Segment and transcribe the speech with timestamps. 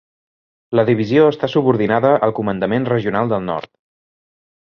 [0.77, 3.71] La divisió està subordinada al Comandament Regional del Nord.